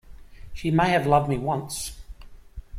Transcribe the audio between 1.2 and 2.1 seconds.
me once.